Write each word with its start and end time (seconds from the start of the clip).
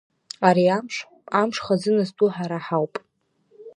Ари 0.47 0.65
амш, 0.77 0.95
амш 1.41 1.57
хазына 1.65 2.03
зтәу 2.07 2.29
ҳара 2.35 2.59
ҳауп. 2.65 2.93